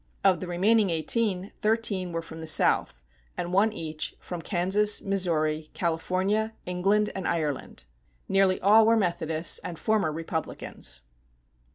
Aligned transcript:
Of 0.23 0.39
the 0.39 0.47
remaining 0.47 0.89
eighteen, 0.89 1.51
thirteen 1.61 2.11
were 2.11 2.23
from 2.23 2.39
the 2.39 2.47
South, 2.47 3.03
and 3.37 3.53
one 3.53 3.71
each 3.71 4.15
from 4.19 4.41
Kansas, 4.41 4.99
Missouri, 4.99 5.69
California, 5.75 6.53
England 6.65 7.11
and 7.13 7.27
Ireland. 7.27 7.83
Nearly 8.27 8.59
all 8.61 8.87
were 8.87 8.97
Methodists 8.97 9.59
and 9.59 9.77
former 9.77 10.11
Republicans. 10.11 11.03